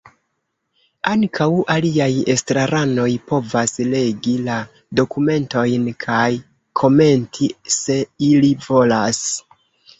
[1.09, 4.57] Ankaŭ aliaj estraranoj povas legi la
[5.03, 6.25] dokumentojn kaj
[6.83, 8.03] komenti, se
[8.33, 9.25] ili volas.